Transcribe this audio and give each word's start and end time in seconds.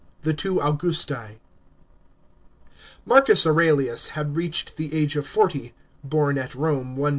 THE 0.23 0.33
TWO 0.33 0.55
AUGKJSTI.§ 0.61 1.17
L 1.29 1.35
MARCUS 3.05 3.45
AURELIUS 3.45 4.07
had 4.17 4.35
reached 4.35 4.75
the 4.77 4.95
age 4.95 5.15
of 5.15 5.27
forty 5.27 5.75
(born 6.03 6.39
at 6.39 6.53
Home 6.53 6.95
121 6.97 7.07
A. 7.07 7.09